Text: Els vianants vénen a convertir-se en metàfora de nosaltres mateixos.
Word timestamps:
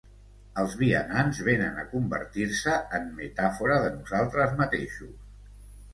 Els 0.61 0.71
vianants 0.79 1.41
vénen 1.49 1.77
a 1.83 1.83
convertir-se 1.91 2.75
en 3.01 3.07
metàfora 3.21 3.77
de 3.85 3.95
nosaltres 4.01 4.57
mateixos. 4.63 5.17